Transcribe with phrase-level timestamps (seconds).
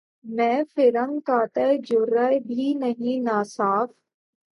[0.25, 3.89] مے فرنگ کا تہ جرعہ بھی نہیں ناصاف